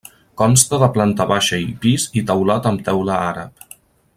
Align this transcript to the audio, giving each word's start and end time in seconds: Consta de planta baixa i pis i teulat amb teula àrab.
Consta 0.41 0.77
de 0.83 0.87
planta 0.95 1.27
baixa 1.33 1.59
i 1.65 1.67
pis 1.83 2.07
i 2.21 2.25
teulat 2.31 2.71
amb 2.71 2.85
teula 2.89 3.19
àrab. 3.31 3.69